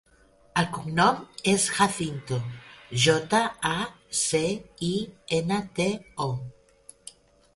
[0.59, 1.19] El cognom
[1.51, 2.39] és Jacinto:
[3.03, 3.75] jota, a,
[4.21, 4.41] ce,
[4.87, 4.91] i,
[5.41, 5.87] ena, te,
[6.29, 7.07] o.